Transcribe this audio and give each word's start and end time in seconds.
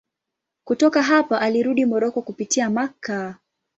Kutoka 0.63 1.03
hapa 1.03 1.41
alirudi 1.41 1.85
Moroko 1.85 2.21
kupitia 2.21 2.69
Makka. 2.69 3.35